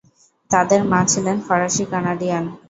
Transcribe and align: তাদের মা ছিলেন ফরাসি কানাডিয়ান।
তাদের 0.51 0.81
মা 0.91 1.01
ছিলেন 1.11 1.37
ফরাসি 1.47 1.83
কানাডিয়ান। 1.91 2.45